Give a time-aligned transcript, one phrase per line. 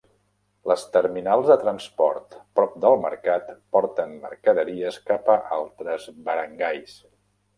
[0.69, 6.97] Les terminals de transport prop del mercat porten mercaderies cap a altres barangays.